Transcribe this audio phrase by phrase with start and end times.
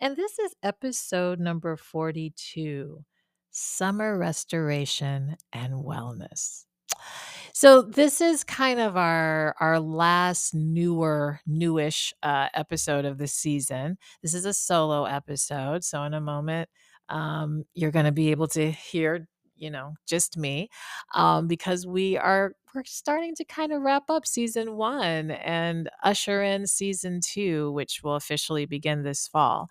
[0.00, 3.04] And this is episode number 42
[3.52, 6.64] Summer Restoration and Wellness.
[7.52, 13.96] So this is kind of our our last newer newish uh, episode of the season.
[14.22, 16.68] This is a solo episode, so in a moment
[17.08, 20.68] um, you're going to be able to hear you know just me
[21.14, 26.42] um, because we are we're starting to kind of wrap up season one and usher
[26.42, 29.68] in season two which will officially begin this fall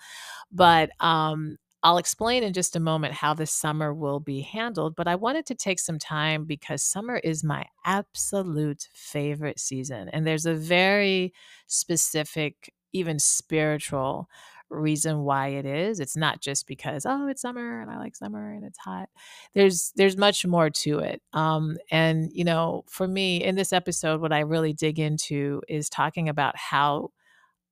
[0.52, 5.08] but um, I'll explain in just a moment how this summer will be handled, but
[5.08, 10.10] I wanted to take some time because summer is my absolute favorite season.
[10.10, 11.32] And there's a very
[11.68, 14.28] specific, even spiritual
[14.70, 16.00] reason why it is.
[16.00, 19.10] It's not just because oh it's summer and I like summer and it's hot.
[19.54, 21.22] There's there's much more to it.
[21.34, 25.90] Um, and you know, for me in this episode, what I really dig into is
[25.90, 27.12] talking about how,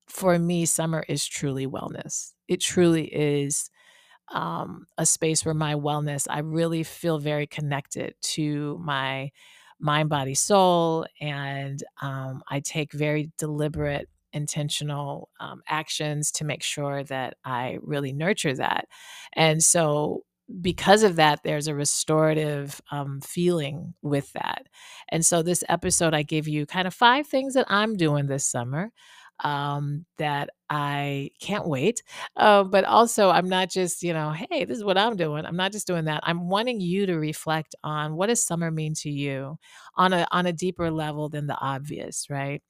[0.08, 2.34] for me, summer is truly wellness.
[2.48, 3.70] It truly is
[4.32, 6.28] um, a space where my wellness.
[6.30, 9.32] I really feel very connected to my
[9.80, 17.04] mind, body, soul, and um, I take very deliberate intentional um, actions to make sure
[17.06, 18.88] that I really nurture that.
[19.34, 20.24] And so,
[20.62, 24.68] because of that, there's a restorative um, feeling with that.
[25.10, 28.46] And so, this episode, I give you kind of five things that I'm doing this
[28.46, 28.92] summer
[29.44, 32.04] um, that I can't wait.
[32.36, 35.46] Uh, but also, I'm not just, you know, hey, this is what I'm doing.
[35.46, 36.22] I'm not just doing that.
[36.24, 39.58] I'm wanting you to reflect on what does summer mean to you
[39.96, 42.62] on a on a deeper level than the obvious, right?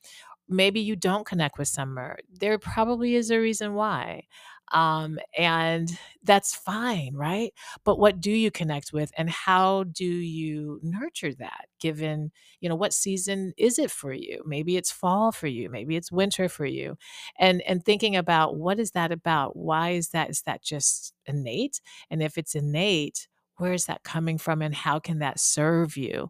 [0.53, 2.17] Maybe you don't connect with summer.
[2.31, 4.23] There probably is a reason why.
[4.71, 5.89] Um, and
[6.23, 7.53] that's fine, right?
[7.83, 12.75] But what do you connect with and how do you nurture that given, you know,
[12.75, 14.41] what season is it for you?
[14.47, 16.97] Maybe it's fall for you, maybe it's winter for you.
[17.37, 19.55] And and thinking about what is that about?
[19.55, 20.29] Why is that?
[20.29, 21.79] Is that just innate?
[22.09, 23.27] And if it's innate,
[23.63, 26.29] where is that coming from and how can that serve you?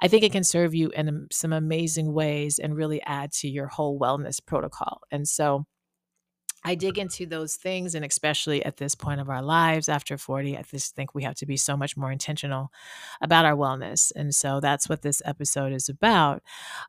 [0.00, 3.68] I think it can serve you in some amazing ways and really add to your
[3.68, 5.00] whole wellness protocol.
[5.10, 5.64] And so
[6.62, 10.58] I dig into those things, and especially at this point of our lives after 40,
[10.58, 12.70] I just think we have to be so much more intentional
[13.22, 14.12] about our wellness.
[14.14, 16.42] And so that's what this episode is about.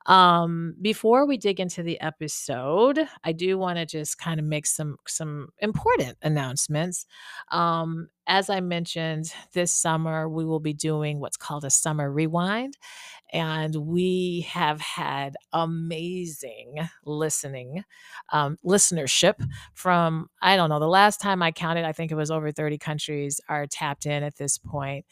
[0.08, 4.66] Um, before we dig into the episode, I do want to just kind of make
[4.66, 7.06] some some important announcements.
[7.50, 12.78] Um, as I mentioned, this summer we will be doing what's called a summer rewind.
[13.34, 16.76] And we have had amazing
[17.06, 17.84] listening,
[18.32, 19.36] um, listenership
[19.74, 22.78] from, I don't know, the last time I counted, I think it was over 30
[22.78, 25.06] countries are tapped in at this point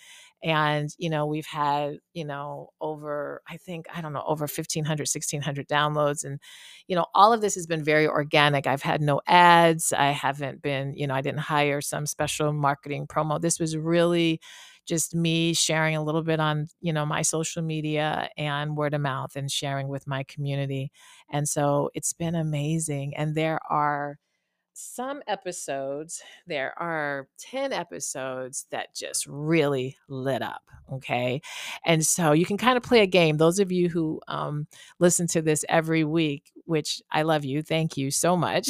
[0.43, 5.07] and you know we've had you know over i think i don't know over 1500
[5.07, 6.39] 1600 downloads and
[6.87, 8.67] you know all of this has been very organic.
[8.67, 9.93] I've had no ads.
[9.93, 13.39] I haven't been you know i didn't hire some special marketing promo.
[13.41, 14.39] This was really
[14.85, 19.01] just me sharing a little bit on you know my social media and word of
[19.01, 20.91] mouth and sharing with my community
[21.31, 24.17] and so it's been amazing and there are
[24.73, 30.61] some episodes, there are 10 episodes that just really lit up.
[30.91, 31.41] Okay.
[31.85, 33.37] And so you can kind of play a game.
[33.37, 34.67] Those of you who um,
[34.99, 38.69] listen to this every week, which I love you, thank you so much.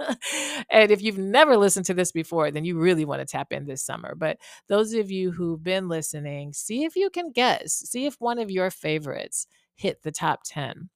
[0.70, 3.66] and if you've never listened to this before, then you really want to tap in
[3.66, 4.14] this summer.
[4.14, 4.38] But
[4.68, 8.50] those of you who've been listening, see if you can guess, see if one of
[8.50, 10.90] your favorites hit the top 10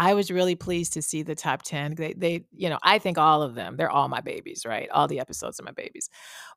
[0.00, 1.96] I was really pleased to see the top 10.
[1.96, 4.88] They they you know, I think all of them, they're all my babies, right?
[4.90, 6.08] All the episodes are my babies.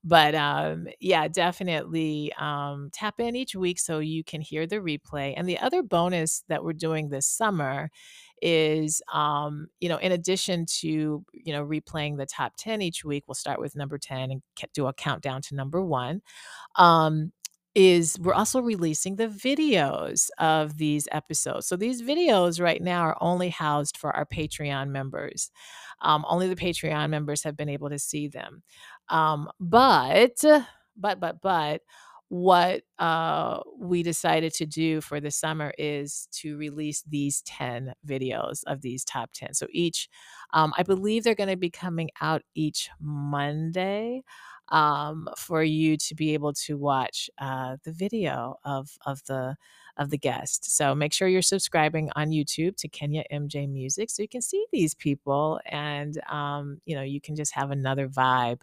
[0.03, 5.33] But, um, yeah, definitely, um, tap in each week so you can hear the replay,
[5.35, 7.89] and the other bonus that we're doing this summer
[8.43, 13.23] is, um, you know, in addition to, you know, replaying the top 10 each week,
[13.27, 14.41] we'll start with number 10 and
[14.73, 16.21] do a countdown to number 1
[16.77, 17.31] um,
[17.73, 21.67] is we're also releasing the videos of these episodes.
[21.67, 25.51] So these videos right now are only housed for our Patreon members.
[26.01, 28.63] Um, only the Patreon members have been able to see them.
[29.09, 30.43] Um, but,
[30.97, 31.81] but, but, but,
[32.31, 38.61] what uh, we decided to do for the summer is to release these 10 videos
[38.67, 39.53] of these top 10.
[39.53, 40.07] So each,
[40.53, 44.23] um, I believe they're going to be coming out each Monday
[44.71, 49.55] um, for you to be able to watch uh, the video of of the
[49.97, 50.75] of the guest.
[50.75, 54.65] So make sure you're subscribing on YouTube to Kenya MJ Music so you can see
[54.71, 58.61] these people and um, you know you can just have another vibe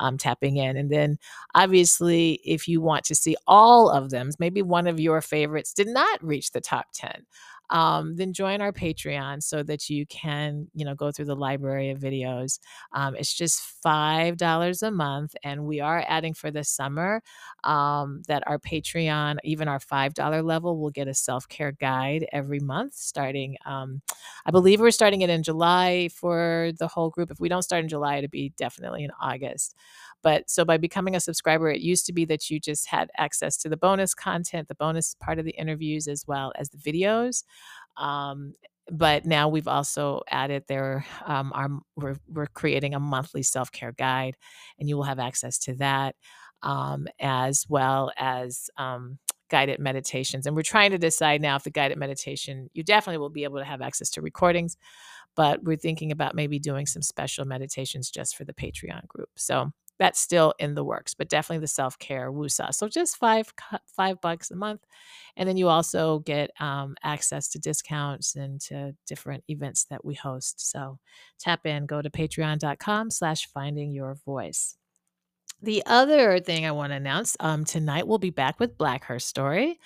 [0.00, 0.76] um, tapping in.
[0.76, 1.18] And then
[1.54, 5.88] obviously, if you want to see all of them, maybe one of your favorites did
[5.88, 7.24] not reach the top ten
[7.70, 11.90] um, then join our Patreon so that you can, you know, go through the library
[11.90, 12.58] of videos.
[12.92, 15.34] Um, it's just $5 a month.
[15.42, 17.22] And we are adding for the summer
[17.64, 22.60] um, that our Patreon, even our $5 level, will get a self care guide every
[22.60, 23.56] month starting.
[23.64, 24.02] Um,
[24.46, 27.30] I believe we're starting it in July for the whole group.
[27.30, 29.74] If we don't start in July, it'll be definitely in August.
[30.24, 33.58] But so by becoming a subscriber, it used to be that you just had access
[33.58, 37.44] to the bonus content, the bonus part of the interviews, as well as the videos.
[37.98, 38.54] Um,
[38.90, 44.36] but now we've also added there um, our we're, we're creating a monthly self-care guide
[44.78, 46.16] and you will have access to that
[46.62, 49.18] um, as well as um,
[49.48, 53.30] guided meditations and we're trying to decide now if the guided meditation you definitely will
[53.30, 54.76] be able to have access to recordings
[55.34, 59.72] but we're thinking about maybe doing some special meditations just for the patreon group so
[59.98, 62.70] that's still in the works, but definitely the self care woo-sah.
[62.70, 63.52] So just five
[63.86, 64.82] five bucks a month,
[65.36, 70.14] and then you also get um, access to discounts and to different events that we
[70.14, 70.70] host.
[70.70, 70.98] So
[71.38, 74.76] tap in, go to Patreon.com/slash Finding Your Voice.
[75.64, 79.18] The other thing I want to announce um, tonight we'll be back with Black Her
[79.18, 79.78] Story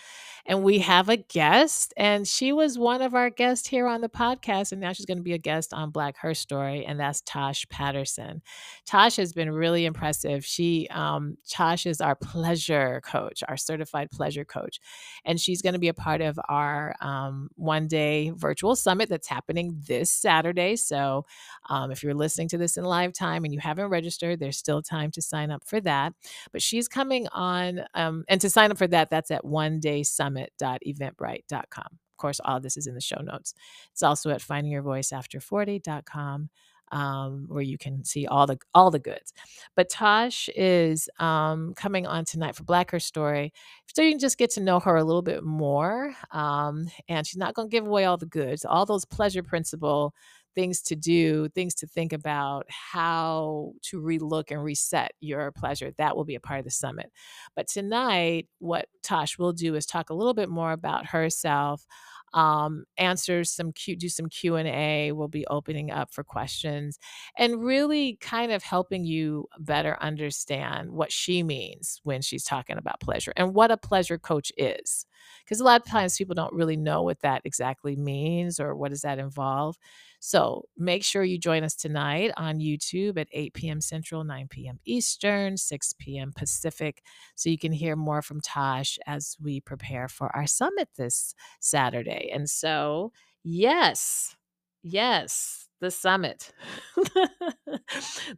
[0.49, 4.09] and we have a guest and she was one of our guests here on the
[4.09, 7.21] podcast and now she's going to be a guest on black her story and that's
[7.21, 8.41] tosh patterson.
[8.87, 10.45] Tosh has been really impressive.
[10.47, 14.81] She um, tosh is our pleasure coach our certified pleasure coach
[15.25, 19.29] and she's going to be a part of our um, one day virtual summit that's
[19.29, 21.27] happening this saturday so
[21.69, 24.81] um, if you're listening to this in live time and you haven't registered there's still
[24.81, 26.13] time to sign up for that
[26.53, 30.03] but she's coming on um, and to sign up for that that's at one day
[30.03, 31.87] summit summit.eventbrite.com.
[31.87, 33.55] Of course, all this is in the show notes.
[33.93, 36.51] It's also at findingyourvoiceafter40.com.
[36.91, 39.35] Um, where you can see all the all the goods.
[39.77, 43.53] But Tosh is um, coming on tonight for Black Her Story,
[43.95, 46.15] so you can just get to know her a little bit more.
[46.31, 50.15] Um, and she's not going to give away all the goods, all those pleasure principle
[50.59, 55.93] things to do, things to think about, how to relook and reset your pleasure.
[55.99, 57.13] That will be a part of the summit.
[57.55, 61.87] But tonight, what Tosh will do is talk a little bit more about herself,
[62.35, 65.13] um, answer some Q, do some Q and A.
[65.13, 66.99] We'll be opening up for questions
[67.37, 72.99] and really kind of helping you better understand what she means when she's talking about
[72.99, 75.07] pleasure and what a pleasure coach is.
[75.45, 78.91] Because a lot of times people don't really know what that exactly means or what
[78.91, 79.77] does that involve.
[80.21, 83.81] So make sure you join us tonight on YouTube at 8 p.m.
[83.81, 84.79] Central, 9 p.m.
[84.85, 86.33] Eastern, 6 p.m.
[86.35, 87.03] Pacific,
[87.37, 92.31] so you can hear more from Tosh as we prepare for our summit this Saturday.
[92.33, 93.13] And so,
[93.45, 94.37] yes,
[94.83, 96.53] yes, the summit,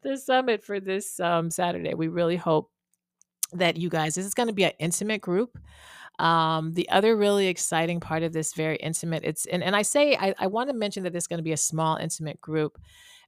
[0.02, 1.94] the summit for this um, Saturday.
[1.94, 2.70] We really hope
[3.52, 5.58] that you guys, this is going to be an intimate group.
[6.20, 10.16] Um, the other really exciting part of this very intimate, it's and, and I say
[10.16, 12.78] I, I want to mention that this is going to be a small, intimate group,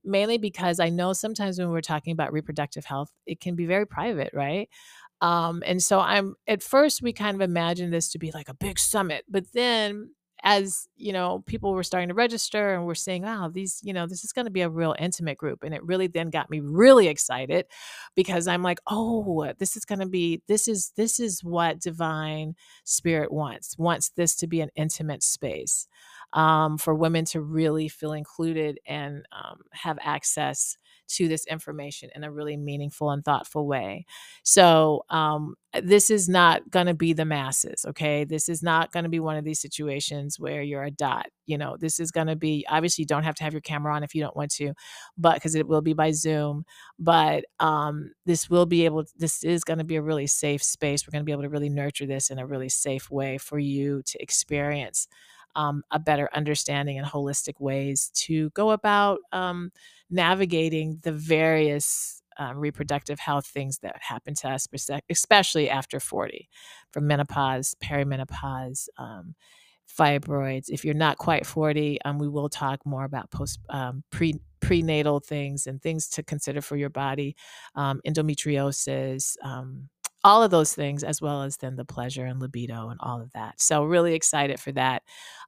[0.05, 3.87] mainly because I know sometimes when we're talking about reproductive health, it can be very
[3.87, 4.69] private, right?
[5.23, 8.55] Um, and so I'm at first we kind of imagined this to be like a
[8.55, 10.11] big summit, but then
[10.45, 14.07] as you know people were starting to register and we're saying wow these you know
[14.07, 16.61] this is going to be a real intimate group and it really then got me
[16.61, 17.67] really excited
[18.17, 22.55] because i'm like oh this is going to be this is this is what divine
[22.85, 25.87] spirit wants wants this to be an intimate space
[26.33, 30.77] um, for women to really feel included and um, have access
[31.17, 34.05] to this information in a really meaningful and thoughtful way.
[34.43, 38.25] So, um, this is not going to be the masses, okay?
[38.25, 41.27] This is not going to be one of these situations where you're a dot.
[41.47, 43.95] You know, this is going to be obviously you don't have to have your camera
[43.95, 44.75] on if you don't want to,
[45.17, 46.65] but because it will be by Zoom.
[46.99, 51.07] But um, this will be able, this is going to be a really safe space.
[51.07, 53.59] We're going to be able to really nurture this in a really safe way for
[53.59, 55.09] you to experience
[55.55, 59.71] um, a better understanding and holistic ways to go about um,
[60.11, 64.67] navigating the various um, reproductive health things that happen to us,
[65.11, 66.49] especially after 40,
[66.91, 69.35] from menopause, perimenopause, um,
[69.89, 70.69] fibroids.
[70.69, 75.19] If you're not quite 40, um, we will talk more about post um, pre prenatal
[75.19, 77.35] things and things to consider for your body,
[77.75, 79.89] um, endometriosis, um,
[80.25, 83.33] all of those things, as well as then the pleasure and libido and all of
[83.33, 83.61] that.
[83.61, 85.03] So, really excited for that.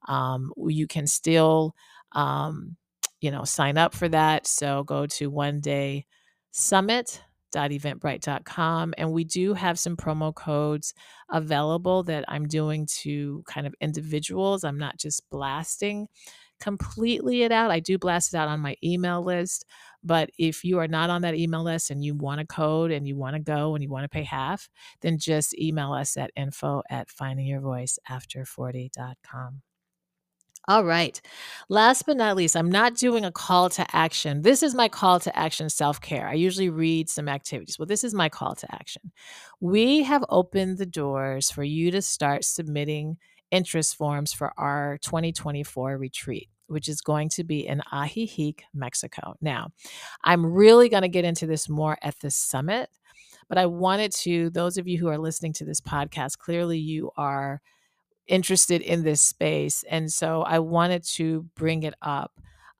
[0.08, 1.74] Um, you can still,
[2.12, 2.76] um,
[3.20, 4.46] you know, sign up for that.
[4.46, 6.06] So, go to one day
[6.52, 8.94] summit.eventbrite.com.
[8.96, 10.94] And we do have some promo codes
[11.30, 14.64] available that I'm doing to kind of individuals.
[14.64, 16.08] I'm not just blasting
[16.60, 17.70] completely it out.
[17.70, 19.64] I do blast it out on my email list.
[20.02, 23.06] But if you are not on that email list and you want a code and
[23.08, 24.68] you want to go and you want to pay half,
[25.00, 29.62] then just email us at info at findingyourvoiceafter40.com.
[30.66, 31.20] All right.
[31.68, 34.40] Last but not least, I'm not doing a call to action.
[34.40, 36.26] This is my call to action self care.
[36.26, 37.78] I usually read some activities.
[37.78, 39.12] Well, this is my call to action.
[39.60, 43.18] We have opened the doors for you to start submitting
[43.50, 49.34] interest forms for our 2024 retreat which is going to be in Ajijic, Mexico.
[49.40, 49.70] Now,
[50.22, 52.88] I'm really going to get into this more at the summit,
[53.48, 57.10] but I wanted to, those of you who are listening to this podcast, clearly you
[57.16, 57.60] are
[58.26, 59.84] interested in this space.
[59.88, 62.32] And so I wanted to bring it up.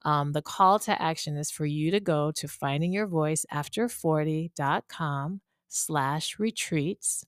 [0.02, 7.25] Um, the call to action is for you to go to findingyourvoiceafter40.com slash retreats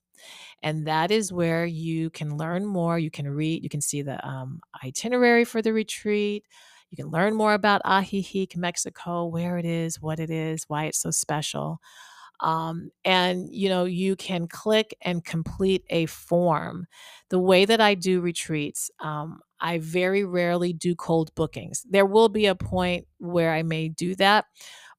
[0.63, 2.99] and that is where you can learn more.
[2.99, 6.45] You can read, you can see the um, itinerary for the retreat.
[6.91, 11.01] You can learn more about Ajijic, Mexico, where it is, what it is, why it's
[11.01, 11.81] so special.
[12.41, 16.87] Um, and you know you can click and complete a form
[17.31, 22.29] the way that i do retreats um, i very rarely do cold bookings there will
[22.29, 24.45] be a point where i may do that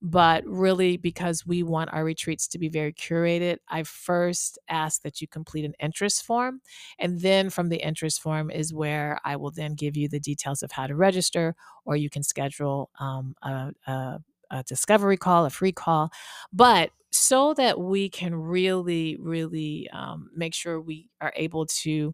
[0.02, 5.22] but really, because we want our retreats to be very curated, I first ask that
[5.22, 6.62] you complete an interest form.
[7.00, 10.62] And then from the interest form is where I will then give you the details
[10.62, 14.20] of how to register, or you can schedule um, a, a,
[14.52, 16.12] a discovery call, a free call.
[16.54, 22.14] But so that we can really, really um, make sure we are able to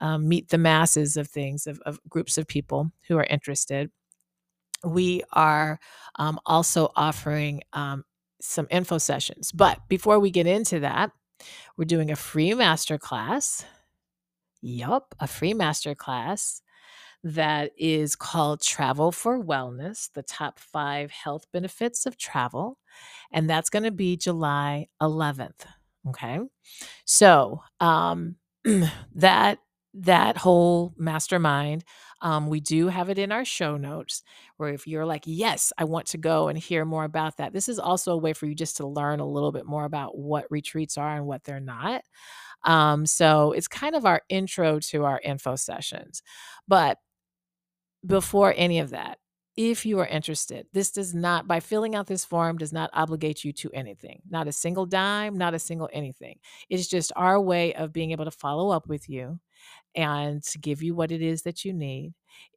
[0.00, 3.90] um, meet the masses of things, of, of groups of people who are interested
[4.86, 5.78] we are
[6.16, 8.04] um, also offering um,
[8.40, 9.52] some info sessions.
[9.52, 11.10] But before we get into that,
[11.76, 13.64] we're doing a free masterclass.
[14.62, 16.60] Yup, a free masterclass
[17.22, 22.78] that is called Travel for Wellness The Top Five Health Benefits of Travel.
[23.32, 25.66] And that's going to be July 11th.
[26.08, 26.38] Okay.
[27.04, 28.36] So, um,
[29.14, 29.58] that
[29.96, 31.84] that whole mastermind
[32.22, 34.22] um, we do have it in our show notes
[34.56, 37.68] where if you're like, yes, I want to go and hear more about that, this
[37.68, 40.46] is also a way for you just to learn a little bit more about what
[40.50, 42.02] retreats are and what they're not.
[42.64, 46.22] Um, so it's kind of our intro to our info sessions.
[46.68, 46.98] But
[48.04, 49.18] before any of that,
[49.56, 53.44] if you are interested, this does not, by filling out this form, does not obligate
[53.44, 56.38] you to anything, not a single dime, not a single anything.
[56.68, 59.40] It's just our way of being able to follow up with you
[59.94, 62.12] and to give you what it is that you need.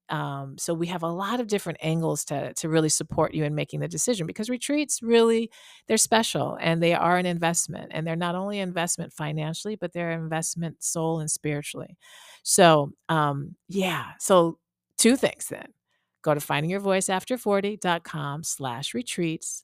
[0.10, 3.54] Um, so we have a lot of different angles to to really support you in
[3.54, 5.52] making the decision because retreats really
[5.88, 10.12] they're special and they are an investment and they're not only investment financially but they're
[10.12, 11.96] investment soul and spiritually.
[12.42, 14.58] So um, yeah, so
[14.98, 15.68] two things then.
[16.22, 19.64] Go to findingyourvoiceafter40.com slash retreats.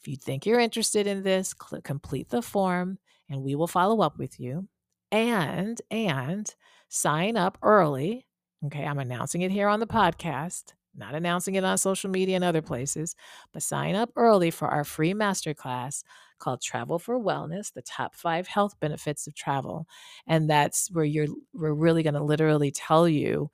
[0.00, 2.98] If you think you're interested in this, click complete the form
[3.28, 4.68] and we will follow up with you.
[5.10, 6.52] And and
[6.88, 8.26] sign up early.
[8.64, 12.44] Okay, I'm announcing it here on the podcast, not announcing it on social media and
[12.44, 13.14] other places,
[13.52, 16.02] but sign up early for our free masterclass
[16.38, 19.86] called Travel for Wellness, the top five health benefits of travel.
[20.26, 23.50] And that's where you're we're really going to literally tell you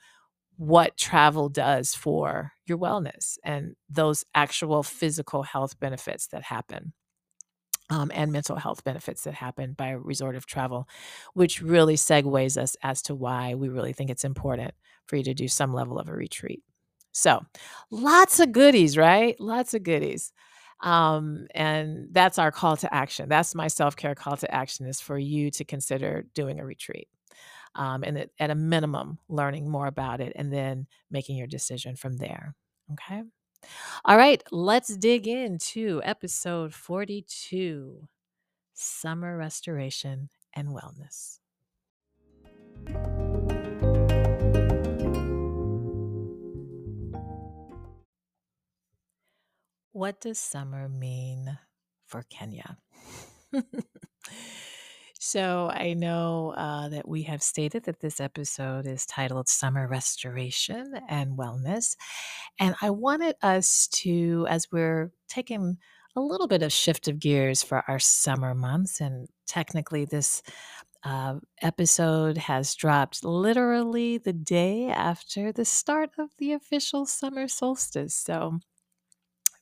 [0.63, 6.93] what travel does for your wellness and those actual physical health benefits that happen
[7.91, 10.89] um, and mental health benefits that happen by resort of travel,
[11.35, 14.73] which really segues us as to why we really think it's important
[15.07, 16.63] for you to do some level of a retreat.
[17.11, 17.45] So,
[17.91, 19.35] lots of goodies, right?
[19.41, 20.33] Lots of goodies.
[20.79, 23.29] Um, and that's our call to action.
[23.29, 27.09] That's my self care call to action is for you to consider doing a retreat.
[27.75, 32.19] Um, and at a minimum, learning more about it and then making your decision from
[32.19, 32.55] there.
[32.93, 33.23] Okay.
[34.05, 38.09] All right, let's dig into episode 42
[38.75, 41.39] Summer Restoration and Wellness.
[49.93, 51.59] What does summer mean
[52.07, 52.79] for Kenya?
[55.25, 60.95] so, I know uh, that we have stated that this episode is titled Summer Restoration
[61.09, 61.95] and Wellness.
[62.59, 65.77] And I wanted us to, as we're taking
[66.17, 70.43] a little bit of shift of gears for our summer months, and technically, this
[71.05, 78.17] uh, episode has dropped literally the day after the start of the official summer solstice.
[78.17, 78.59] So,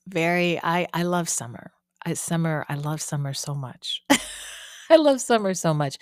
[0.08, 1.72] very, I, I love summer.
[2.06, 4.02] I, summer, I love summer so much.
[4.90, 5.98] I love summer so much.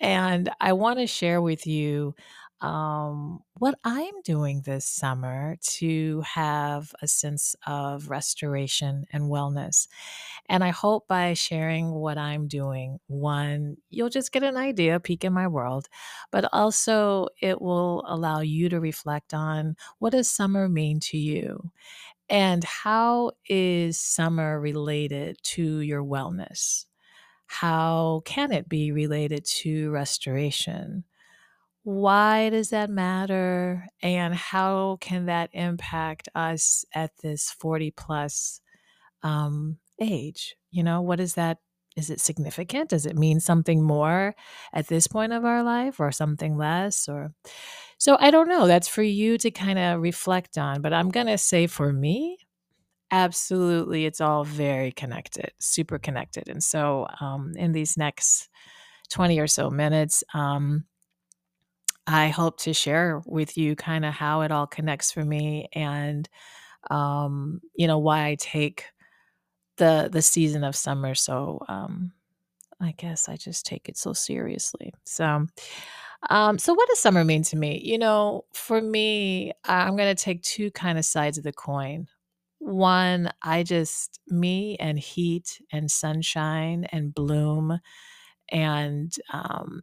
[0.00, 2.14] And I want to share with you
[2.60, 9.88] um, what I'm doing this summer to have a sense of restoration and wellness.
[10.48, 15.24] And I hope by sharing what I'm doing, one, you'll just get an idea, peek
[15.24, 15.88] in my world,
[16.30, 21.72] but also it will allow you to reflect on what does summer mean to you?
[22.30, 26.86] And how is summer related to your wellness?
[27.52, 31.04] How can it be related to restoration?
[31.84, 33.88] Why does that matter?
[34.00, 38.62] And how can that impact us at this 40 plus
[39.22, 40.56] um, age?
[40.70, 41.58] You know, what is that?
[41.94, 42.88] Is it significant?
[42.88, 44.34] Does it mean something more
[44.72, 47.06] at this point of our life or something less?
[47.06, 47.34] Or
[47.98, 48.66] so I don't know.
[48.66, 50.80] That's for you to kind of reflect on.
[50.80, 52.38] But I'm going to say for me,
[53.12, 56.48] absolutely, it's all very connected, super connected.
[56.48, 58.48] And so um, in these next
[59.10, 60.84] 20 or so minutes, um,
[62.06, 66.28] I hope to share with you kind of how it all connects for me and
[66.90, 68.86] um, you know why I take
[69.78, 72.12] the the season of summer so um,
[72.80, 74.92] I guess I just take it so seriously.
[75.04, 75.46] So
[76.30, 77.80] um, so what does summer mean to me?
[77.84, 82.08] You know, for me, I'm going to take two kind of sides of the coin.
[82.64, 87.80] One, I just me and heat and sunshine and bloom
[88.50, 89.82] and um,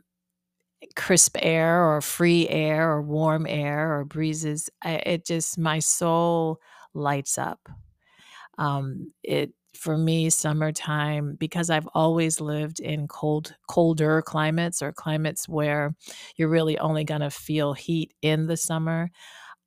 [0.96, 6.60] crisp air or free air or warm air or breezes I, it just my soul
[6.94, 7.70] lights up.
[8.58, 15.48] Um it for me summertime because i've always lived in cold colder climates or climates
[15.48, 15.96] where
[16.36, 19.12] you're really only going to feel heat in the summer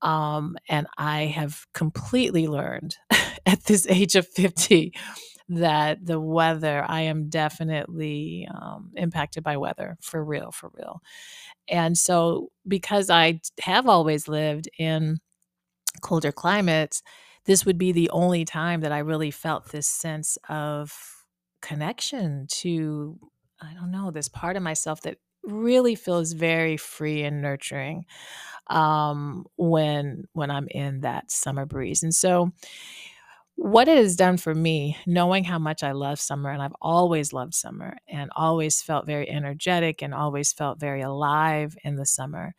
[0.02, 2.96] um and i have completely learned
[3.46, 4.92] at this age of 50
[5.48, 11.02] that the weather, I am definitely um, impacted by weather for real, for real.
[11.68, 15.18] And so, because I have always lived in
[16.00, 17.02] colder climates,
[17.44, 20.94] this would be the only time that I really felt this sense of
[21.60, 23.18] connection to,
[23.60, 28.04] I don't know, this part of myself that really feels very free and nurturing
[28.68, 32.02] um, when when I'm in that summer breeze.
[32.02, 32.52] And so
[33.56, 37.32] what it has done for me, knowing how much I love summer, and I've always
[37.32, 42.54] loved summer and always felt very energetic and always felt very alive in the summer,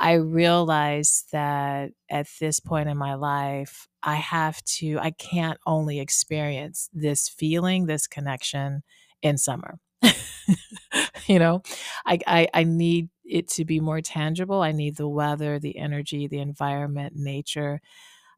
[0.00, 6.00] I realized that at this point in my life, I have to, I can't only
[6.00, 8.82] experience this feeling, this connection
[9.22, 9.78] in summer.
[11.26, 11.62] you know,
[12.06, 14.60] I, I, I need it to be more tangible.
[14.62, 17.80] I need the weather, the energy, the environment, nature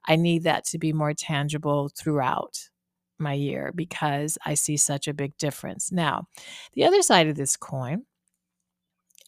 [0.07, 2.71] I need that to be more tangible throughout
[3.19, 5.93] my year because I see such a big difference.
[5.93, 6.29] Now,
[6.75, 8.05] the other side of this coin,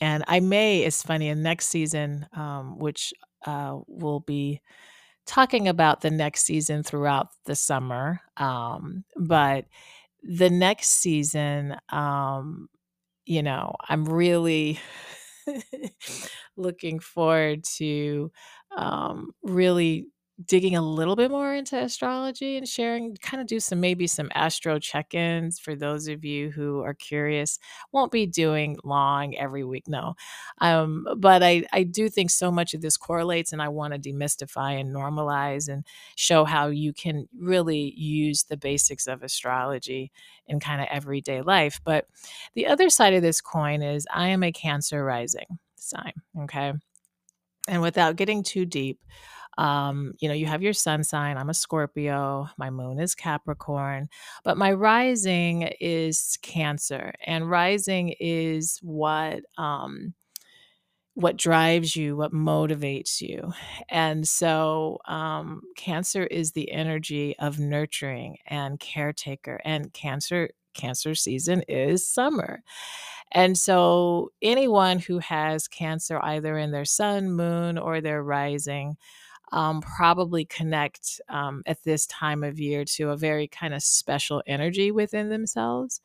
[0.00, 3.14] and I may, it's funny, in next season, um, which
[3.46, 4.60] uh, will be
[5.26, 9.66] talking about the next season throughout the summer, um, but
[10.24, 12.68] the next season, um,
[13.26, 14.80] you know, I'm really
[16.56, 18.30] looking forward to
[18.76, 20.08] um, really
[20.46, 24.30] digging a little bit more into astrology and sharing kind of do some maybe some
[24.34, 27.58] astro check-ins for those of you who are curious.
[27.92, 30.14] Won't be doing long every week no.
[30.60, 33.98] Um, but i i do think so much of this correlates and i want to
[34.12, 35.84] demystify and normalize and
[36.16, 40.10] show how you can really use the basics of astrology
[40.46, 41.80] in kind of everyday life.
[41.84, 42.06] But
[42.54, 46.72] the other side of this coin is i am a cancer rising sign okay?
[47.68, 49.00] And without getting too deep
[49.58, 51.36] Um, you know, you have your sun sign.
[51.36, 52.48] I'm a Scorpio.
[52.58, 54.08] My moon is Capricorn,
[54.44, 60.14] but my rising is Cancer, and rising is what um,
[61.14, 63.52] what drives you, what motivates you.
[63.88, 71.62] And so, um, Cancer is the energy of nurturing and caretaker, and Cancer Cancer season
[71.68, 72.62] is summer.
[73.32, 78.96] And so, anyone who has Cancer either in their sun, moon, or their rising
[79.52, 84.42] um, probably connect um, at this time of year to a very kind of special
[84.46, 86.00] energy within themselves.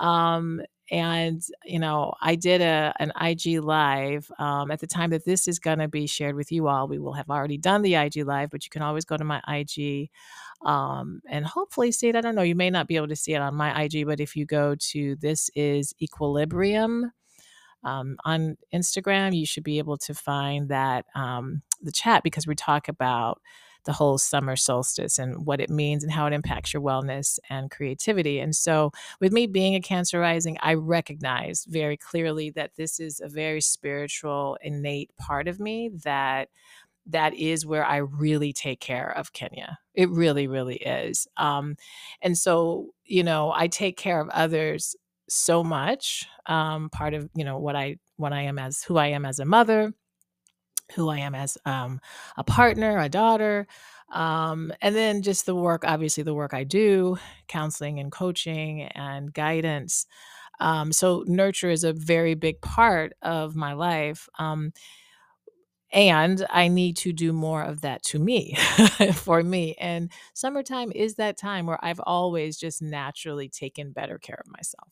[0.00, 5.24] Um, and you know, I did a an IG live um, at the time that
[5.24, 6.88] this is going to be shared with you all.
[6.88, 9.40] We will have already done the IG live, but you can always go to my
[9.48, 10.10] IG
[10.64, 12.16] um, and hopefully see it.
[12.16, 12.42] I don't know.
[12.42, 14.74] You may not be able to see it on my IG, but if you go
[14.92, 17.12] to this is equilibrium
[17.82, 22.54] um, on Instagram, you should be able to find that um, the chat because we
[22.54, 23.40] talk about
[23.84, 27.70] the whole summer solstice and what it means and how it impacts your wellness and
[27.70, 28.38] creativity.
[28.38, 33.20] And so, with me being a Cancer rising, I recognize very clearly that this is
[33.20, 36.48] a very spiritual, innate part of me that
[37.06, 39.78] that is where I really take care of Kenya.
[39.94, 41.26] It really, really is.
[41.36, 41.76] Um,
[42.22, 44.96] and so, you know, I take care of others
[45.28, 46.26] so much.
[46.46, 49.38] Um, part of you know what I what I am as who I am as
[49.38, 49.92] a mother,
[50.94, 52.00] who I am as um,
[52.36, 53.66] a partner, a daughter,
[54.12, 55.84] um, and then just the work.
[55.86, 60.06] Obviously, the work I do, counseling and coaching and guidance.
[60.60, 64.28] Um, so nurture is a very big part of my life.
[64.38, 64.72] Um,
[65.92, 68.56] and I need to do more of that to me,
[69.14, 69.76] for me.
[69.78, 74.88] And summertime is that time where I've always just naturally taken better care of myself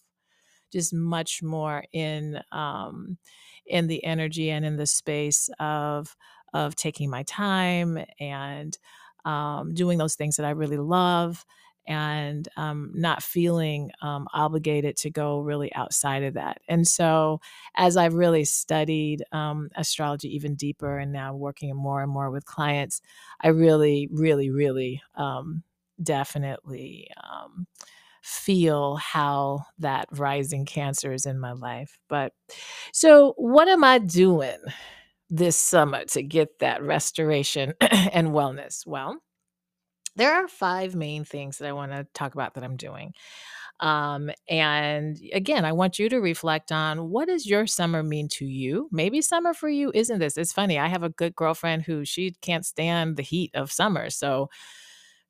[0.73, 3.19] just much more in um,
[3.66, 6.16] in the energy and in the space of
[6.55, 8.77] of taking my time and
[9.25, 11.44] um, doing those things that I really love
[11.87, 16.59] and um, not feeling um, obligated to go really outside of that.
[16.68, 17.40] And so,
[17.77, 22.44] as I've really studied um, astrology even deeper and now working more and more with
[22.44, 23.01] clients,
[23.40, 25.64] I really, really, really um,
[26.03, 27.66] definitely um,
[28.22, 31.98] feel how that rising cancer is in my life.
[32.08, 32.32] But
[32.92, 34.58] so, what am I doing
[35.30, 38.87] this summer to get that restoration and wellness?
[38.87, 39.18] Well,
[40.14, 43.14] there are five main things that I want to talk about that I'm doing.
[43.80, 48.46] Um, and again, I want you to reflect on what does your summer mean to
[48.46, 48.88] you?
[48.92, 50.37] Maybe summer for you isn't this.
[50.37, 50.78] It's funny.
[50.78, 54.11] I have a good girlfriend who she can't stand the heat of summer.
[54.11, 54.50] So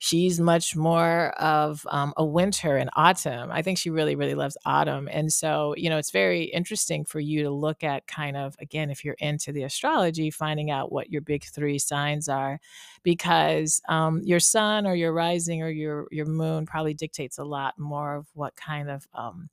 [0.05, 3.49] she's much more of um, a winter and autumn.
[3.49, 5.07] I think she really, really loves autumn.
[5.09, 8.91] And so, you know, it's very interesting for you to look at kind of, again,
[8.91, 12.59] if you're into the astrology, finding out what your big three signs are,
[13.01, 17.79] because um, your sun or your rising or your, your moon probably dictates a lot
[17.79, 19.47] more of what kind of, um,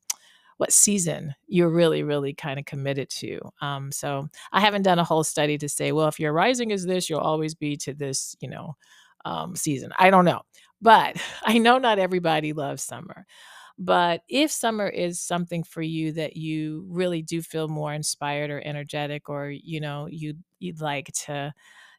[0.56, 3.38] what season you're really, really kind of committed to.
[3.60, 6.86] Um, so I haven't done a whole study to say, well, if your rising is
[6.86, 8.74] this, you'll always be to this, you know,
[9.24, 9.92] um, season.
[9.98, 10.42] I don't know.
[10.82, 13.26] But I know not everybody loves summer.
[13.78, 18.60] But if summer is something for you that you really do feel more inspired or
[18.62, 21.54] energetic, or you know, you you'd like to,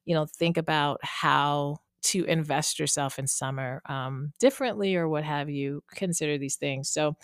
[0.05, 5.49] you know, think about how to invest yourself in summer um, differently or what have
[5.49, 6.89] you, consider these things.
[6.89, 7.15] So,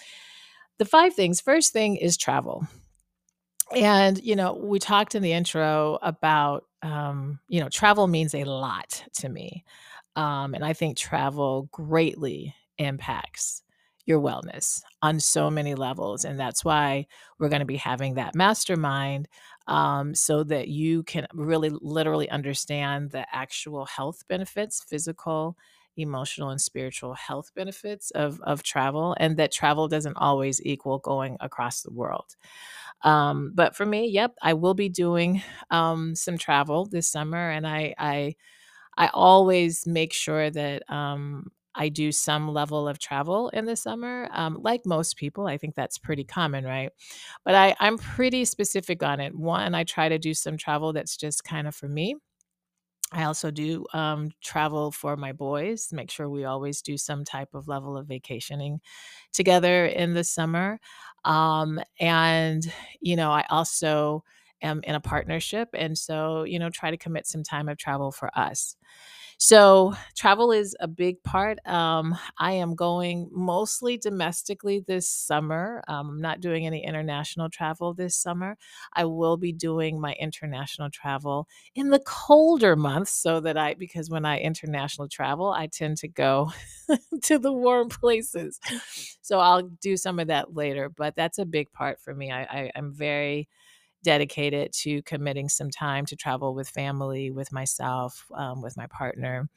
[0.79, 2.67] the five things first thing is travel.
[3.75, 8.43] And, you know, we talked in the intro about, um, you know, travel means a
[8.43, 9.63] lot to me.
[10.15, 13.63] Um, and I think travel greatly impacts
[14.05, 16.23] your wellness on so many levels.
[16.25, 17.05] And that's why
[17.37, 19.27] we're going to be having that mastermind
[19.67, 25.57] um, so that you can really literally understand the actual health benefits, physical,
[25.97, 31.37] emotional, and spiritual health benefits of, of travel, and that travel doesn't always equal going
[31.39, 32.35] across the world.
[33.03, 37.67] Um, but for me, yep, I will be doing um, some travel this summer, and
[37.67, 38.35] I, I
[38.97, 44.27] I always make sure that um, I do some level of travel in the summer.
[44.31, 46.91] Um, like most people, I think that's pretty common, right?
[47.45, 49.35] But I, I'm pretty specific on it.
[49.35, 52.15] One, I try to do some travel that's just kind of for me.
[53.13, 57.49] I also do um, travel for my boys, make sure we always do some type
[57.53, 58.81] of level of vacationing
[59.31, 60.79] together in the summer.
[61.23, 64.23] Um, and, you know, I also
[64.61, 65.69] am in a partnership.
[65.73, 68.75] And so, you know, try to commit some time of travel for us.
[69.39, 71.59] So, travel is a big part.
[71.67, 75.83] Um, I am going mostly domestically this summer.
[75.87, 78.57] Um, I'm not doing any international travel this summer.
[78.93, 84.09] I will be doing my international travel in the colder months so that I, because
[84.09, 86.51] when I international travel, I tend to go
[87.23, 88.59] to the warm places.
[89.21, 92.31] So, I'll do some of that later, but that's a big part for me.
[92.31, 93.47] I, I, I'm very,
[94.07, 99.49] dedicated to committing some time to travel with family, with myself, um, with my partner,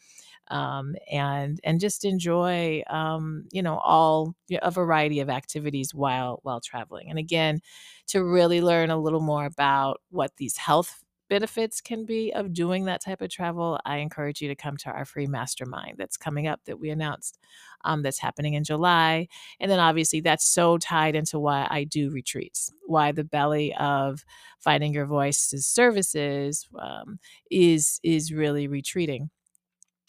[0.49, 6.61] um, and and just enjoy um, you know all a variety of activities while while
[6.61, 7.11] traveling.
[7.11, 7.61] And again,
[8.09, 12.85] to really learn a little more about what these health benefits can be of doing
[12.85, 16.49] that type of travel, I encourage you to come to our free mastermind that's coming
[16.49, 17.39] up that we announced
[17.85, 19.29] um, that's happening in July.
[19.61, 24.25] And then obviously that's so tied into why I do retreats, why the belly of
[24.59, 27.19] finding your voice's services um,
[27.51, 29.31] is is really retreating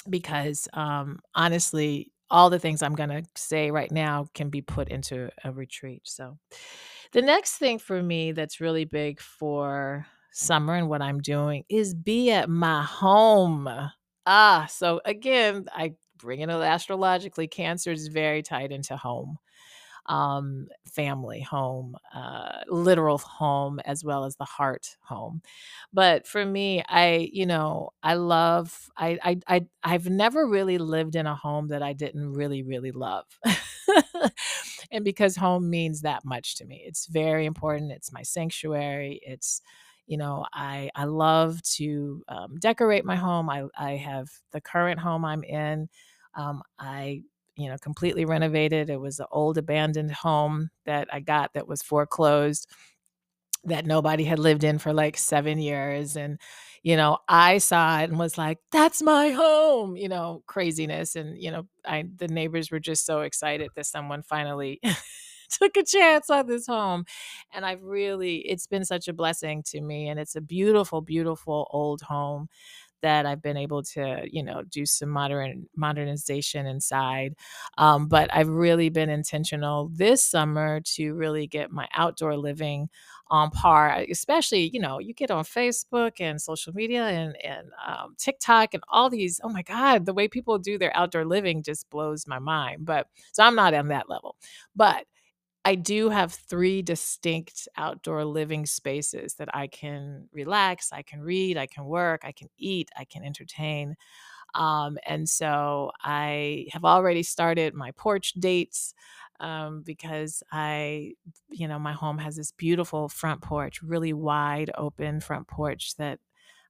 [0.09, 4.87] because um, honestly all the things i'm going to say right now can be put
[4.87, 6.37] into a retreat so
[7.11, 11.93] the next thing for me that's really big for summer and what i'm doing is
[11.93, 13.67] be at my home
[14.25, 19.37] ah so again i bring it astrologically cancer is very tied into home
[20.07, 25.41] um, family home, uh, literal home, as well as the heart home.
[25.93, 31.15] But for me, I, you know, I love, I, I, I I've never really lived
[31.15, 33.25] in a home that I didn't really, really love.
[34.91, 37.91] and because home means that much to me, it's very important.
[37.91, 39.19] It's my sanctuary.
[39.23, 39.61] It's,
[40.07, 44.99] you know i i love to um, decorate my home i i have the current
[44.99, 45.87] home i'm in
[46.35, 47.21] um, i
[47.57, 48.89] you know, completely renovated.
[48.89, 52.65] It was an old abandoned home that I got that was foreclosed
[53.63, 56.39] that nobody had lived in for like 7 years and
[56.83, 61.37] you know, I saw it and was like, "That's my home," you know, craziness and
[61.41, 64.81] you know, I the neighbors were just so excited that someone finally
[65.51, 67.05] took a chance on this home.
[67.53, 71.67] And I've really it's been such a blessing to me and it's a beautiful beautiful
[71.71, 72.47] old home
[73.01, 77.33] that I've been able to, you know, do some modern modernization inside.
[77.77, 82.89] Um, but I've really been intentional this summer to really get my outdoor living
[83.29, 88.13] on par especially you know you get on facebook and social media and and um,
[88.17, 91.89] tiktok and all these oh my god the way people do their outdoor living just
[91.89, 94.35] blows my mind but so i'm not on that level
[94.75, 95.05] but
[95.63, 101.55] I do have 3 distinct outdoor living spaces that I can relax, I can read,
[101.57, 103.95] I can work, I can eat, I can entertain.
[104.55, 108.93] Um, and so I have already started my porch dates
[109.39, 111.13] um, because I,
[111.49, 116.19] you know, my home has this beautiful front porch, really wide open front porch that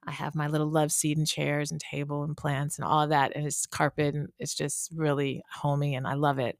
[0.07, 3.09] I have my little love seat and chairs and table and plants and all of
[3.09, 3.33] that.
[3.35, 6.57] And it's carpet and it's just really homey and I love it.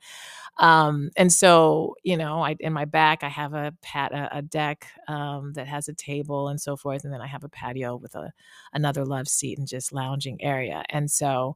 [0.58, 4.42] Um, and so, you know, I in my back I have a pat a, a
[4.42, 7.96] deck um, that has a table and so forth, and then I have a patio
[7.96, 8.32] with a
[8.74, 10.84] another love seat and just lounging area.
[10.90, 11.56] And so,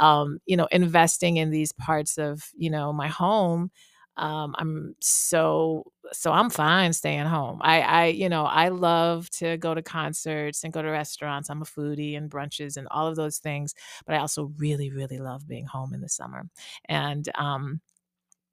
[0.00, 3.70] um, you know, investing in these parts of you know my home
[4.16, 7.60] um, I'm so so I'm fine staying home.
[7.62, 11.50] I I you know I love to go to concerts and go to restaurants.
[11.50, 13.74] I'm a foodie and brunches and all of those things,
[14.06, 16.48] but I also really really love being home in the summer.
[16.88, 17.80] And um,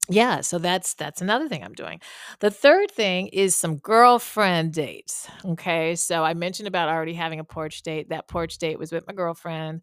[0.10, 2.02] yeah, so that's that's another thing I'm doing.
[2.42, 5.30] The third thing is some girlfriend dates.
[5.46, 8.10] Okay, so I mentioned about already having a porch date.
[8.10, 9.82] That porch date was with my girlfriend.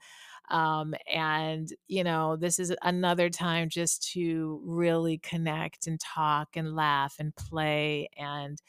[0.51, 6.75] Um, and, you know, this is another time just to really connect and talk and
[6.75, 8.09] laugh and play.
[8.19, 8.61] And,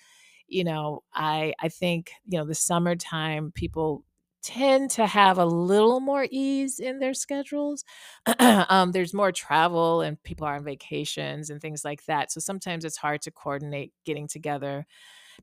[0.48, 4.04] you know, I I think, you know, the summertime people
[4.44, 7.84] tend to have a little more ease in their schedules.
[8.40, 12.32] um, there's more travel and people are on vacations and things like that.
[12.32, 14.86] So sometimes it's hard to coordinate getting together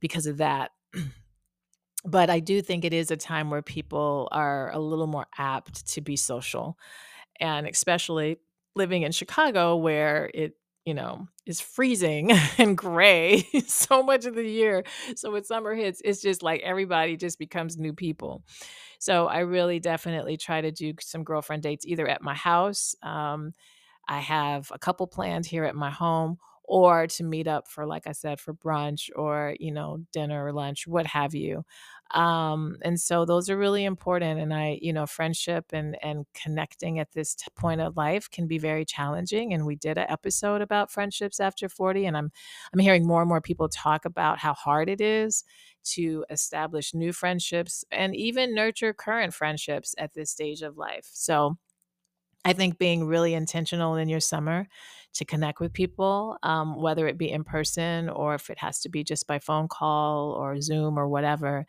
[0.00, 0.72] because of that.
[2.04, 5.86] but I do think it is a time where people are a little more apt
[5.94, 6.78] to be social.
[7.40, 8.38] And especially
[8.74, 14.48] living in Chicago where it, you know, is freezing and gray so much of the
[14.48, 14.84] year.
[15.16, 18.44] So when summer hits, it's just like everybody just becomes new people.
[18.98, 22.94] So I really definitely try to do some girlfriend dates either at my house.
[23.02, 23.54] Um,
[24.08, 28.06] I have a couple planned here at my home or to meet up for like
[28.06, 31.64] i said for brunch or you know dinner or lunch what have you.
[32.10, 36.98] Um and so those are really important and i you know friendship and and connecting
[36.98, 40.62] at this t- point of life can be very challenging and we did an episode
[40.62, 42.30] about friendships after 40 and i'm
[42.72, 45.44] i'm hearing more and more people talk about how hard it is
[45.84, 51.08] to establish new friendships and even nurture current friendships at this stage of life.
[51.12, 51.56] So
[52.48, 54.66] I think being really intentional in your summer
[55.12, 58.88] to connect with people, um, whether it be in person or if it has to
[58.88, 61.66] be just by phone call or Zoom or whatever,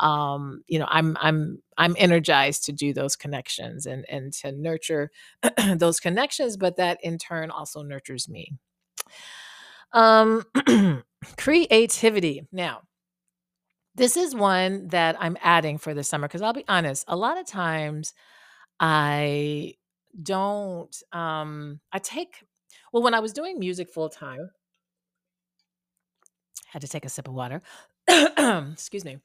[0.00, 5.12] um, you know, I'm I'm I'm energized to do those connections and and to nurture
[5.76, 8.52] those connections, but that in turn also nurtures me.
[9.92, 10.42] Um,
[11.36, 12.48] creativity.
[12.50, 12.82] Now,
[13.94, 17.38] this is one that I'm adding for the summer because I'll be honest, a lot
[17.38, 18.12] of times
[18.80, 19.74] I
[20.22, 22.44] don't um I take
[22.92, 24.50] well when I was doing music full time,
[26.68, 27.62] had to take a sip of water.
[28.08, 29.18] Excuse me.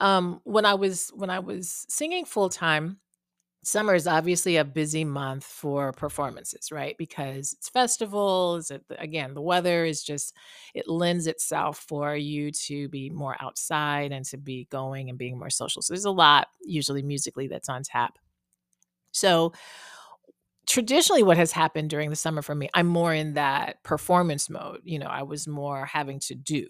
[0.00, 2.98] Um when I was when I was singing full time,
[3.66, 6.96] summer is obviously a busy month for performances, right?
[6.98, 8.70] Because it's festivals.
[8.70, 10.34] It, again, the weather is just,
[10.74, 15.38] it lends itself for you to be more outside and to be going and being
[15.38, 15.82] more social.
[15.82, 18.18] So there's a lot, usually musically, that's on tap.
[19.10, 19.52] So
[20.66, 24.80] traditionally what has happened during the summer for me i'm more in that performance mode
[24.84, 26.66] you know i was more having to do.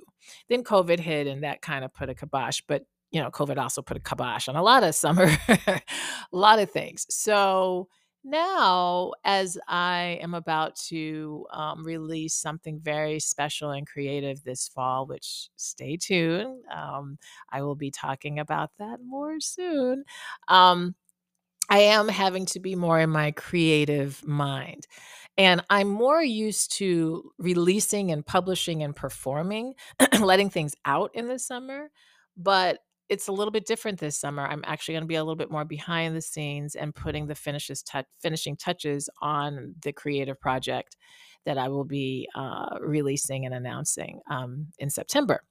[0.48, 3.82] Then covid hit and that kind of put a kibosh but you know covid also
[3.82, 5.82] put a kibosh on a lot of summer a
[6.32, 7.06] lot of things.
[7.10, 7.88] So
[8.28, 15.06] now as i am about to um, release something very special and creative this fall
[15.06, 17.16] which stay tuned um,
[17.52, 20.02] i will be talking about that more soon
[20.48, 20.96] um,
[21.68, 24.86] I am having to be more in my creative mind.
[25.38, 29.74] And I'm more used to releasing and publishing and performing,
[30.20, 31.90] letting things out in the summer.
[32.36, 34.46] But it's a little bit different this summer.
[34.46, 37.34] I'm actually going to be a little bit more behind the scenes and putting the
[37.34, 40.96] finishes touch, finishing touches on the creative project
[41.44, 45.42] that I will be uh, releasing and announcing um, in September.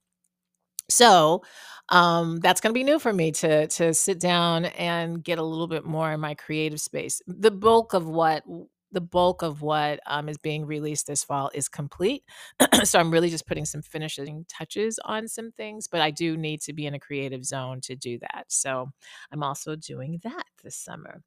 [0.88, 1.42] So,
[1.88, 5.68] um, that's gonna be new for me to to sit down and get a little
[5.68, 7.22] bit more in my creative space.
[7.26, 8.44] The bulk of what
[8.92, 12.22] the bulk of what um, is being released this fall is complete.
[12.84, 16.62] so I'm really just putting some finishing touches on some things, but I do need
[16.62, 18.44] to be in a creative zone to do that.
[18.48, 18.90] So
[19.32, 21.20] I'm also doing that this summer.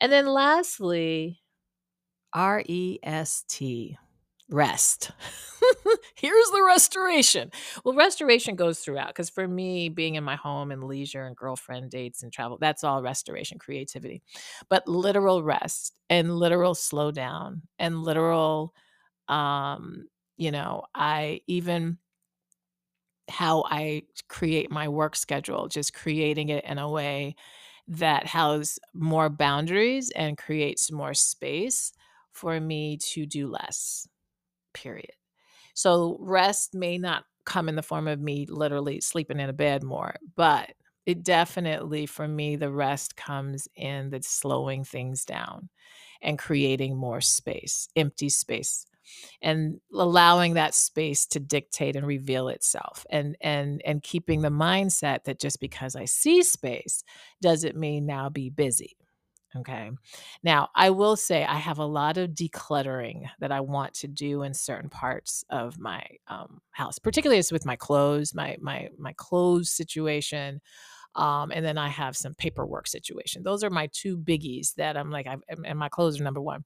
[0.00, 1.40] And then lastly,
[2.32, 3.96] R E S T
[4.50, 5.10] rest.
[6.14, 7.50] Here's the restoration.
[7.84, 11.90] Well, restoration goes throughout because for me, being in my home and leisure and girlfriend
[11.90, 14.22] dates and travel, that's all restoration, creativity.
[14.68, 18.74] But literal rest and literal slow down and literal,
[19.28, 20.06] um,
[20.36, 21.98] you know, I even
[23.28, 27.36] how I create my work schedule, just creating it in a way
[27.88, 31.92] that has more boundaries and creates more space
[32.32, 34.06] for me to do less
[34.82, 35.12] period.
[35.74, 39.82] So rest may not come in the form of me literally sleeping in a bed
[39.82, 40.72] more, but
[41.06, 45.70] it definitely, for me, the rest comes in the slowing things down
[46.20, 48.86] and creating more space, empty space
[49.42, 55.24] and allowing that space to dictate and reveal itself and and and keeping the mindset
[55.24, 57.02] that just because i see space
[57.40, 58.96] doesn't mean now be busy
[59.56, 59.90] Okay.
[60.42, 64.42] Now, I will say I have a lot of decluttering that I want to do
[64.42, 69.14] in certain parts of my um, house, particularly it's with my clothes, my my my
[69.16, 70.60] clothes situation,
[71.14, 73.42] um, and then I have some paperwork situation.
[73.42, 76.64] Those are my two biggies that I'm like, I've, and my clothes are number one.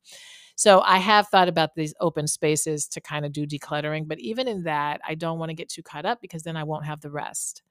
[0.56, 4.48] So I have thought about these open spaces to kind of do decluttering, but even
[4.48, 7.00] in that, I don't want to get too caught up because then I won't have
[7.00, 7.62] the rest,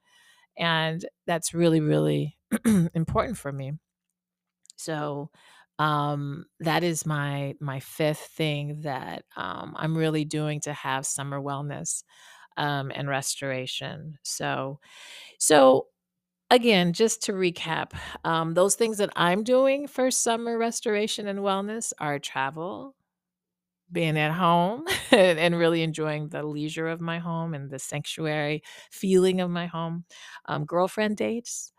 [0.58, 2.38] and that's really really
[2.96, 3.74] important for me.
[4.82, 5.30] So
[5.80, 11.42] um, that is my my fifth thing that um, I'm really doing to have summer
[11.42, 12.04] wellness
[12.58, 14.18] um, and restoration.
[14.24, 14.80] So
[15.40, 15.88] so
[16.52, 17.94] again, just to recap,
[18.26, 22.96] um, those things that I'm doing for summer restoration and wellness are travel,
[23.92, 29.42] being at home, and, really enjoying the leisure of my home and the sanctuary feeling
[29.42, 30.06] of my home,
[30.46, 31.74] um, girlfriend dates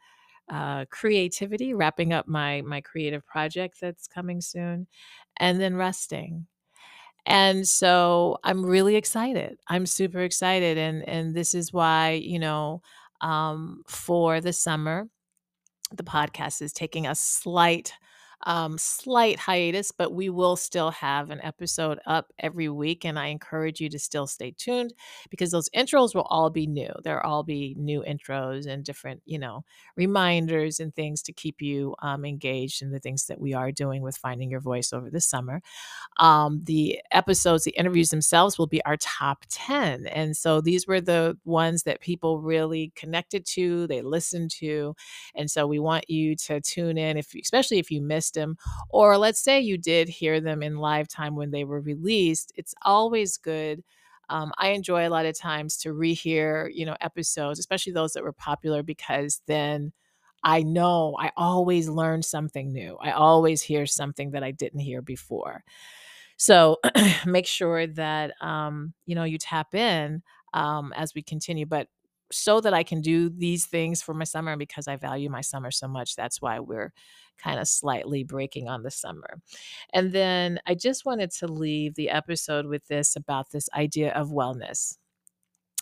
[0.50, 4.86] uh, creativity, wrapping up my my creative project that's coming soon,
[5.38, 6.46] and then resting.
[7.26, 9.58] And so I'm really excited.
[9.68, 12.82] I'm super excited, and and this is why you know
[13.20, 15.08] um, for the summer,
[15.92, 17.94] the podcast is taking a slight
[18.44, 23.04] um, slight hiatus, but we will still have an episode up every week.
[23.04, 24.94] And I encourage you to still stay tuned
[25.30, 26.92] because those intros will all be new.
[27.04, 29.64] There'll all be new intros and different, you know,
[29.96, 34.02] reminders and things to keep you um, engaged in the things that we are doing
[34.02, 35.62] with Finding Your Voice over the summer.
[36.18, 40.06] Um, the episodes, the interviews themselves will be our top 10.
[40.06, 44.94] And so these were the ones that people really connected to, they listened to.
[45.34, 48.56] And so we want you to tune in, if especially if you missed them,
[48.90, 52.74] or let's say you did hear them in live time when they were released, it's
[52.82, 53.82] always good.
[54.28, 58.22] Um, I enjoy a lot of times to rehear, you know, episodes, especially those that
[58.22, 59.92] were popular, because then
[60.44, 62.96] I know I always learn something new.
[63.00, 65.62] I always hear something that I didn't hear before.
[66.36, 66.78] So
[67.26, 70.22] make sure that um, you know you tap in
[70.54, 71.66] um, as we continue.
[71.66, 71.88] But
[72.32, 75.40] so that I can do these things for my summer, and because I value my
[75.42, 76.92] summer so much, that's why we're
[77.38, 79.40] kind of slightly breaking on the summer.
[79.92, 84.28] And then I just wanted to leave the episode with this about this idea of
[84.28, 84.96] wellness.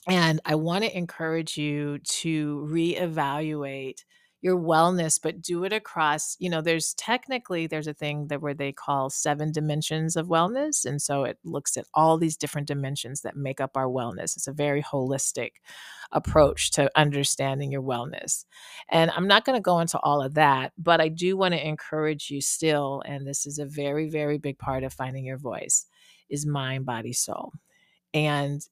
[0.09, 4.05] And I want to encourage you to reevaluate
[4.43, 8.55] your wellness but do it across you know there's technically there's a thing that where
[8.55, 13.21] they call seven dimensions of wellness and so it looks at all these different dimensions
[13.21, 14.37] that make up our wellness.
[14.37, 15.51] It's a very holistic
[16.13, 18.45] approach to understanding your wellness.
[18.89, 21.67] And i'm not going to go into all of that but i do want to
[21.67, 25.87] encourage you still and this is a very very big part of finding your voice
[26.31, 27.53] is mind body soul.
[28.15, 28.63] And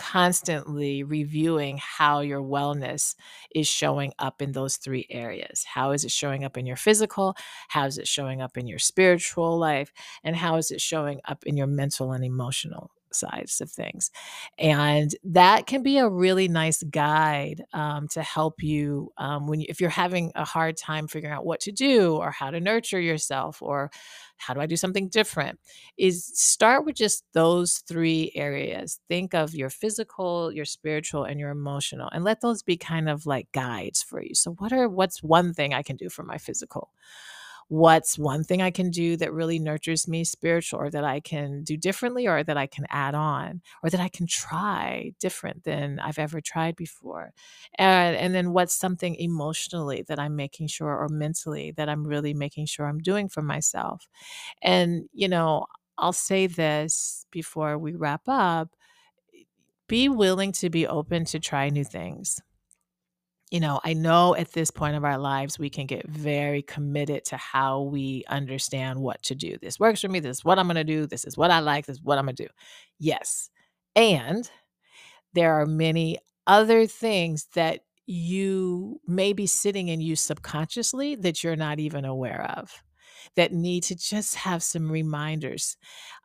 [0.00, 3.14] constantly reviewing how your wellness
[3.54, 5.64] is showing up in those three areas.
[5.64, 7.36] How is it showing up in your physical?
[7.68, 9.92] How is it showing up in your spiritual life?
[10.24, 14.10] And how is it showing up in your mental and emotional sides of things.
[14.58, 19.66] And that can be a really nice guide um, to help you um, when you,
[19.68, 23.00] if you're having a hard time figuring out what to do or how to nurture
[23.00, 23.90] yourself or
[24.40, 25.58] how do I do something different
[25.98, 29.00] is start with just those three areas.
[29.08, 33.26] Think of your physical, your spiritual and your emotional and let those be kind of
[33.26, 34.34] like guides for you.
[34.34, 36.90] So what are what's one thing I can do for my physical?
[37.70, 41.62] What's one thing I can do that really nurtures me spiritual or that I can
[41.62, 46.00] do differently or that I can add on or that I can try different than
[46.00, 47.32] I've ever tried before.
[47.76, 52.34] And and then what's something emotionally that I'm making sure or mentally that I'm really
[52.34, 54.08] making sure I'm doing for myself.
[54.62, 55.66] And you know,
[55.96, 58.74] I'll say this before we wrap up,
[59.88, 62.40] be willing to be open to try new things
[63.50, 67.24] you know, I know at this point of our lives, we can get very committed
[67.26, 69.56] to how we understand what to do.
[69.60, 70.20] This works for me.
[70.20, 71.06] This is what I'm going to do.
[71.06, 71.86] This is what I like.
[71.86, 72.50] This is what I'm going to do.
[73.00, 73.50] Yes.
[73.96, 74.48] And
[75.34, 81.56] there are many other things that you may be sitting in you subconsciously that you're
[81.56, 82.82] not even aware of
[83.36, 85.76] that need to just have some reminders.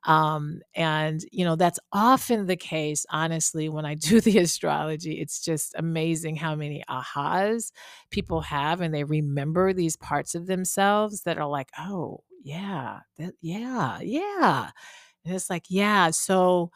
[0.06, 5.20] Um, and, you know, that's often the case, honestly, when I do the astrology.
[5.20, 7.72] It's just amazing how many ahas
[8.12, 13.34] people have and they remember these parts of themselves that are like, oh, yeah, that,
[13.42, 14.70] yeah, yeah.
[15.26, 16.12] And it's like, yeah.
[16.12, 16.72] So,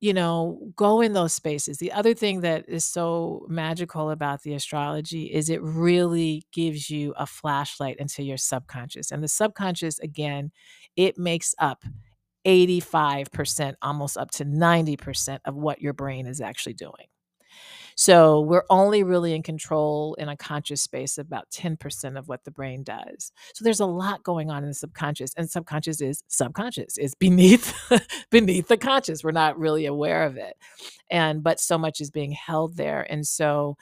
[0.00, 1.78] you know, go in those spaces.
[1.78, 7.14] The other thing that is so magical about the astrology is it really gives you
[7.16, 9.10] a flashlight into your subconscious.
[9.10, 10.52] And the subconscious, again,
[10.96, 11.84] it makes up
[12.46, 17.06] 85%, almost up to 90% of what your brain is actually doing.
[18.00, 22.44] So we're only really in control in a conscious space of about 10% of what
[22.44, 23.32] the brain does.
[23.54, 27.74] So there's a lot going on in the subconscious and subconscious is subconscious is beneath
[28.30, 29.24] beneath the conscious.
[29.24, 30.56] We're not really aware of it.
[31.10, 33.04] And but so much is being held there.
[33.10, 33.76] And so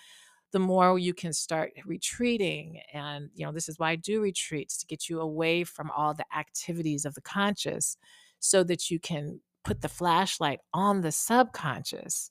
[0.51, 4.79] the more you can start retreating and you know this is why I do retreats
[4.79, 7.99] to get you away from all the activities of the conscious
[8.39, 12.31] so that you can put the flashlight on the subconscious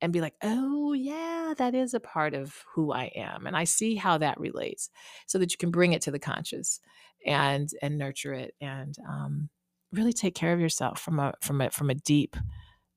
[0.00, 3.46] and be like, oh, yeah, that is a part of who I am.
[3.46, 4.90] And I see how that relates
[5.26, 6.80] so that you can bring it to the conscious
[7.24, 9.48] and and nurture it and um,
[9.92, 12.36] really take care of yourself from a from a from a deep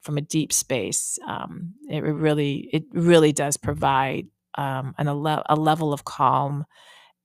[0.01, 1.17] from a deep space.
[1.27, 6.65] Um, it really it really does provide um, an, a, le- a level of calm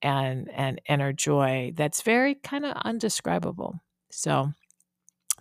[0.01, 3.79] and and inner joy that's very kind of undescribable.
[4.11, 4.51] So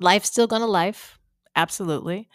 [0.00, 1.18] life's still gonna life,
[1.56, 2.28] absolutely.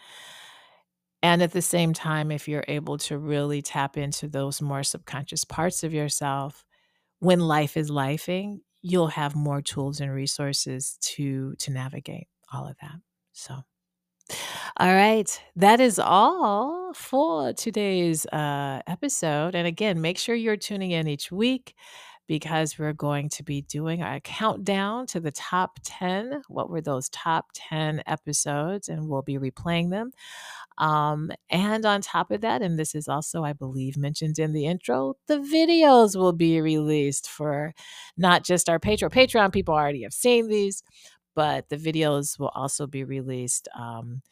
[1.22, 5.44] And at the same time, if you're able to really tap into those more subconscious
[5.44, 6.64] parts of yourself,
[7.20, 12.76] when life is lifing, you'll have more tools and resources to to navigate all of
[12.80, 12.96] that.
[13.32, 13.62] So
[14.78, 19.54] all right, that is all for today's uh, episode.
[19.54, 21.74] And again, make sure you're tuning in each week
[22.30, 26.42] because we're going to be doing a countdown to the top 10.
[26.46, 28.88] What were those top 10 episodes?
[28.88, 30.12] And we'll be replaying them.
[30.78, 34.66] Um, and on top of that, and this is also, I believe, mentioned in the
[34.66, 37.74] intro, the videos will be released for
[38.16, 39.10] not just our Patreon.
[39.10, 40.84] Patreon people already have seen these,
[41.34, 44.22] but the videos will also be released um,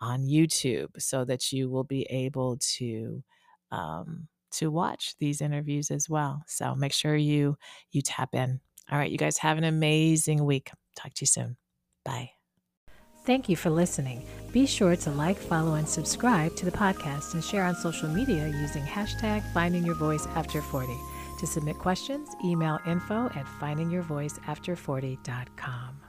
[0.00, 3.24] on YouTube so that you will be able to.
[3.72, 6.42] Um, to watch these interviews as well.
[6.46, 7.56] So make sure you
[7.90, 8.60] you tap in.
[8.90, 10.70] All right, you guys have an amazing week.
[10.96, 11.56] Talk to you soon.
[12.04, 12.30] Bye.
[13.24, 14.24] Thank you for listening.
[14.52, 18.48] Be sure to like, follow, and subscribe to the podcast and share on social media
[18.48, 20.96] using hashtag finding your voice after 40.
[21.40, 26.07] To submit questions, email info at findingyourvoiceafter40.com.